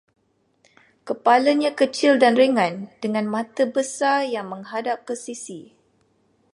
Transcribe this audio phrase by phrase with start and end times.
[1.07, 5.61] Kepalanya kecil dan ringan dengan mata besar yang menghadap ke sisi